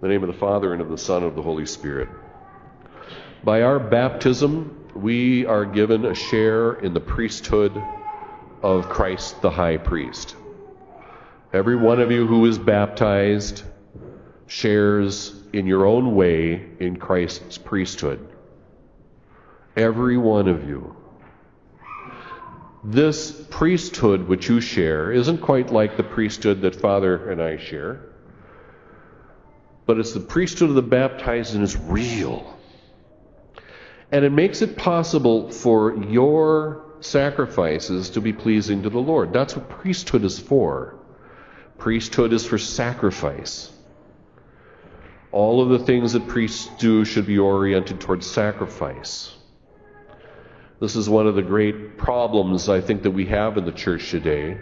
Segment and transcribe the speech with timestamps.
[0.00, 2.08] The name of the Father, and of the Son, and of the Holy Spirit.
[3.42, 7.84] By our baptism, we are given a share in the priesthood
[8.62, 10.36] of Christ the high priest.
[11.52, 13.64] Every one of you who is baptized
[14.46, 18.24] shares in your own way in Christ's priesthood.
[19.76, 20.94] Every one of you.
[22.84, 28.00] This priesthood which you share isn't quite like the priesthood that Father and I share,
[29.88, 32.54] but it's the priesthood of the baptized and it's real.
[34.12, 39.32] And it makes it possible for your sacrifices to be pleasing to the Lord.
[39.32, 40.98] That's what priesthood is for.
[41.78, 43.70] Priesthood is for sacrifice.
[45.32, 49.34] All of the things that priests do should be oriented towards sacrifice.
[50.80, 54.10] This is one of the great problems I think that we have in the church
[54.10, 54.58] today,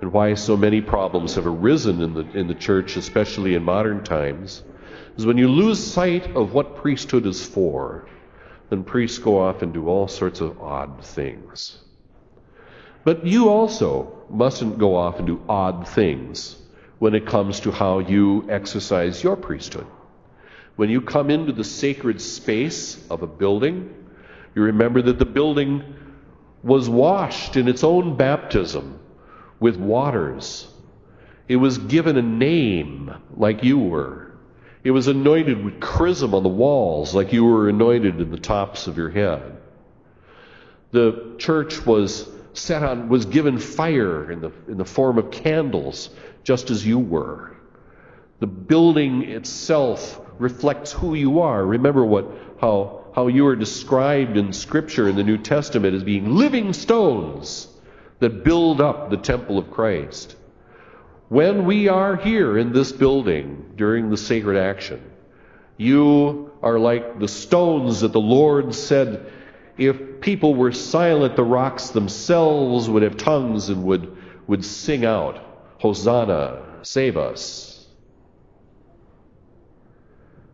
[0.00, 4.04] and why so many problems have arisen in the, in the church, especially in modern
[4.04, 4.62] times,
[5.16, 8.08] is when you lose sight of what priesthood is for,
[8.70, 11.78] then priests go off and do all sorts of odd things.
[13.04, 16.56] But you also mustn't go off and do odd things
[16.98, 19.86] when it comes to how you exercise your priesthood.
[20.76, 23.94] When you come into the sacred space of a building,
[24.54, 25.82] you remember that the building
[26.62, 29.00] was washed in its own baptism
[29.60, 30.66] with waters.
[31.48, 34.32] It was given a name like you were.
[34.84, 38.86] It was anointed with chrism on the walls like you were anointed in the tops
[38.86, 39.58] of your head.
[40.92, 46.10] The church was set on was given fire in the in the form of candles
[46.44, 47.56] just as you were.
[48.40, 51.64] The building itself reflects who you are.
[51.64, 56.36] Remember what how how you are described in Scripture in the New Testament as being
[56.36, 57.68] living stones
[58.20, 60.36] that build up the temple of Christ.
[61.28, 65.02] When we are here in this building during the sacred action,
[65.76, 69.30] you are like the stones that the Lord said,
[69.76, 75.44] if people were silent, the rocks themselves would have tongues and would, would sing out,
[75.78, 77.86] Hosanna, save us.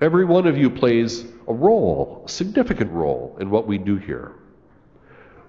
[0.00, 4.32] Every one of you plays a role, a significant role in what we do here.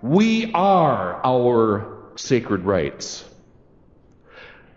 [0.00, 3.24] We are our sacred rites.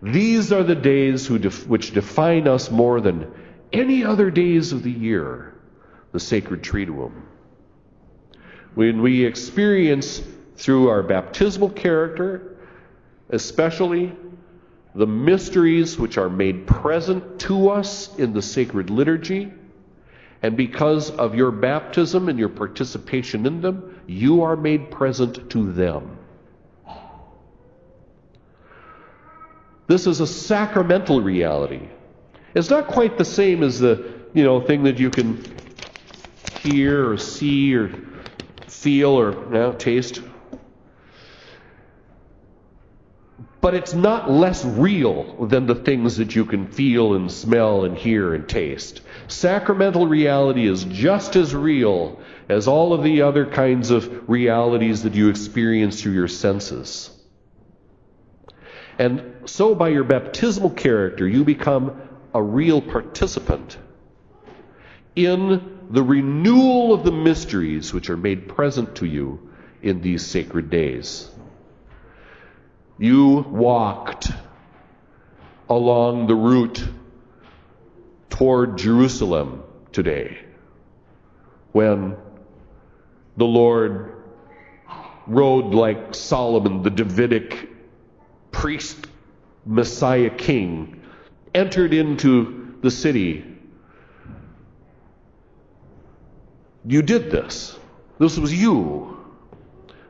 [0.01, 3.31] These are the days def- which define us more than
[3.73, 5.53] any other days of the year,
[6.11, 7.13] the sacred triduum.
[8.75, 10.21] When we experience
[10.55, 12.57] through our baptismal character,
[13.29, 14.13] especially
[14.93, 19.51] the mysteries which are made present to us in the sacred liturgy,
[20.43, 25.71] and because of your baptism and your participation in them, you are made present to
[25.71, 26.17] them.
[29.87, 31.87] This is a sacramental reality.
[32.53, 35.43] It's not quite the same as the, you know, thing that you can
[36.61, 37.91] hear or see or
[38.67, 40.21] feel or you know, taste.
[43.61, 47.95] But it's not less real than the things that you can feel and smell and
[47.95, 49.01] hear and taste.
[49.27, 55.13] Sacramental reality is just as real as all of the other kinds of realities that
[55.13, 57.11] you experience through your senses.
[59.01, 61.99] And so, by your baptismal character, you become
[62.35, 63.79] a real participant
[65.15, 69.49] in the renewal of the mysteries which are made present to you
[69.81, 71.31] in these sacred days.
[72.99, 74.29] You walked
[75.67, 76.87] along the route
[78.29, 80.37] toward Jerusalem today
[81.71, 82.17] when
[83.35, 84.13] the Lord
[85.25, 87.70] rode like Solomon, the Davidic
[88.61, 89.07] priest,
[89.65, 91.01] Messiah king,
[91.55, 93.43] entered into the city.
[96.85, 97.75] You did this.
[98.19, 99.17] This was you.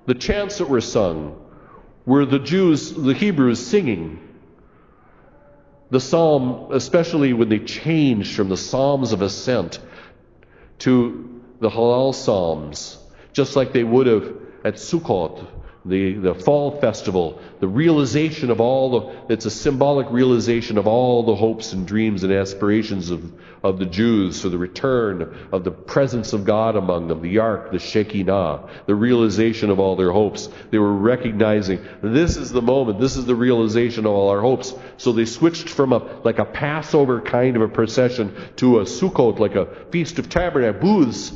[0.06, 1.42] The chants that were sung
[2.06, 4.20] were the Jews, the Hebrews singing.
[5.90, 9.80] The psalm, especially when they changed from the psalms of ascent
[10.80, 12.98] to the Hallel psalms,
[13.32, 15.48] just like they would have at Sukkot,
[15.84, 21.24] the, the fall festival, the realization of all the, it's a symbolic realization of all
[21.24, 23.32] the hopes and dreams and aspirations of,
[23.64, 27.72] of the Jews for the return of the presence of God among them, the ark,
[27.72, 30.50] the Shekinah, the realization of all their hopes.
[30.70, 34.76] They were recognizing this is the moment, this is the realization of all our hopes.
[34.98, 39.40] So they switched from a, like a Passover kind of a procession to a Sukkot,
[39.40, 41.32] like a Feast of Tabernacles, booths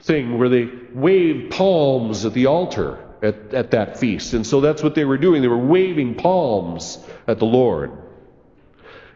[0.00, 4.34] thing where they waved palms at the altar at, at that feast.
[4.34, 5.42] And so that's what they were doing.
[5.42, 7.92] They were waving palms at the Lord.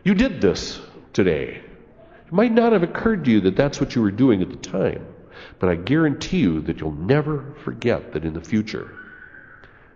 [0.05, 0.81] You did this
[1.13, 1.63] today.
[2.27, 4.57] It might not have occurred to you that that's what you were doing at the
[4.57, 5.07] time,
[5.59, 8.97] but I guarantee you that you'll never forget that in the future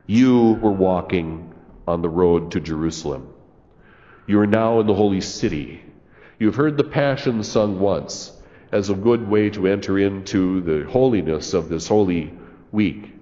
[0.06, 1.52] you were walking
[1.86, 3.32] on the road to Jerusalem.
[4.26, 5.82] You are now in the holy city.
[6.38, 8.32] You've heard the Passion sung once
[8.72, 12.32] as a good way to enter into the holiness of this holy
[12.72, 13.15] week.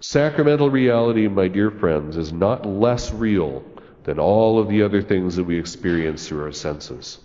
[0.00, 3.62] Sacramental reality, my dear friends, is not less real
[4.04, 7.18] than all of the other things that we experience through our senses.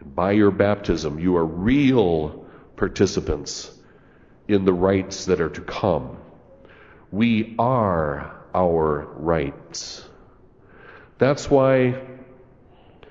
[0.00, 3.70] And by your baptism, you are real participants
[4.48, 6.16] in the rites that are to come.
[7.10, 10.02] We are our rites.
[11.18, 12.00] That's why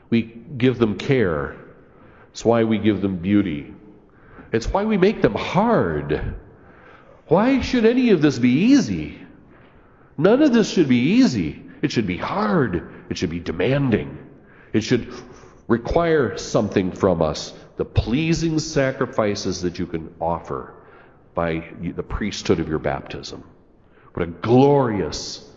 [0.10, 0.24] we
[0.58, 1.56] give them care.
[2.32, 3.76] It's why we give them beauty.
[4.52, 6.36] It's why we make them hard.
[7.28, 9.18] Why should any of this be easy?
[10.18, 11.64] None of this should be easy.
[11.82, 12.90] It should be hard.
[13.10, 14.18] It should be demanding.
[14.74, 15.14] It should
[15.68, 17.54] require something from us.
[17.78, 20.74] The pleasing sacrifices that you can offer
[21.34, 23.44] by the priesthood of your baptism.
[24.14, 25.50] What a glorious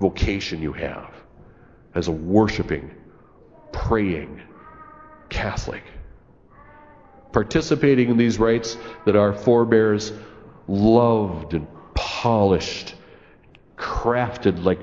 [0.00, 1.12] vocation you have
[1.94, 2.90] as a worshiping,
[3.72, 4.40] praying
[5.28, 5.82] Catholic.
[7.32, 10.12] Participating in these rites that our forebears
[10.68, 12.94] loved and polished,
[13.76, 14.80] crafted like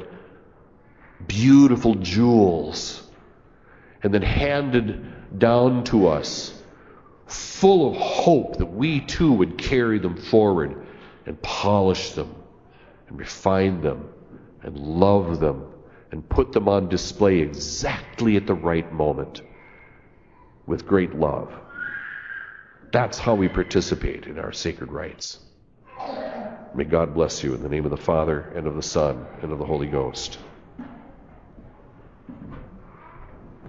[1.27, 3.03] beautiful jewels,
[4.03, 6.53] and then handed down to us,
[7.27, 10.85] full of hope that we too would carry them forward
[11.25, 12.33] and polish them
[13.07, 14.09] and refine them
[14.63, 15.65] and love them
[16.11, 19.41] and put them on display exactly at the right moment
[20.65, 21.53] with great love.
[22.91, 25.39] That's how we participate in our sacred rites.
[26.73, 29.51] May God bless you in the name of the Father, and of the Son, and
[29.51, 30.37] of the Holy Ghost.